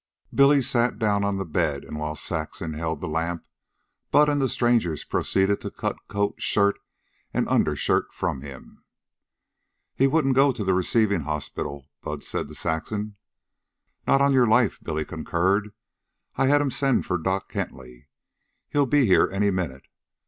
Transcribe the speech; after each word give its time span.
Billy 0.33 0.63
sat 0.63 0.97
down 0.97 1.23
on 1.23 1.37
the 1.37 1.45
bed, 1.45 1.83
and 1.83 1.99
while 1.99 2.15
Saxon 2.15 2.73
held 2.73 3.01
the 3.01 3.07
lamp, 3.07 3.45
Bud 4.09 4.29
and 4.29 4.41
the 4.41 4.49
strangers 4.49 5.03
proceeded 5.03 5.61
to 5.61 5.69
cut 5.69 5.95
coat, 6.07 6.41
shirt, 6.41 6.79
and 7.35 7.47
undershirt 7.47 8.11
from 8.11 8.41
him. 8.41 8.83
"He 9.95 10.07
wouldn't 10.07 10.33
go 10.33 10.53
to 10.53 10.63
the 10.63 10.73
receivin' 10.73 11.21
hospital," 11.21 11.85
Bud 12.01 12.23
said 12.23 12.47
to 12.47 12.55
Saxon. 12.55 13.17
"Not 14.07 14.21
on 14.21 14.33
your 14.33 14.47
life," 14.47 14.79
Billy 14.81 15.05
concurred. 15.05 15.71
"I 16.35 16.47
had 16.47 16.61
'em 16.61 16.71
send 16.71 17.05
for 17.05 17.19
Doc 17.19 17.51
Hentley. 17.51 18.07
He'll 18.69 18.87
be 18.87 19.05
here 19.05 19.29
any 19.31 19.51
minute. 19.51 19.83